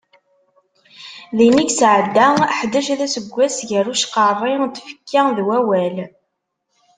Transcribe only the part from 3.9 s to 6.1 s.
ucqerri n tfekka d wawal.